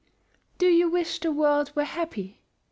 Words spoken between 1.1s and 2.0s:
the world were